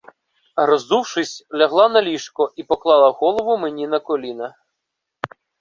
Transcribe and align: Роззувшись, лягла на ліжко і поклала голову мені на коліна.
Роззувшись, 0.55 1.45
лягла 1.53 1.89
на 1.89 2.01
ліжко 2.01 2.53
і 2.55 2.63
поклала 2.63 3.09
голову 3.09 3.57
мені 3.57 3.87
на 3.87 3.99
коліна. 3.99 4.55